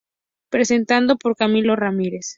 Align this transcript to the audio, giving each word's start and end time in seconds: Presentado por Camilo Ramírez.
Presentado 0.49 1.15
por 1.15 1.35
Camilo 1.35 1.75
Ramírez. 1.75 2.29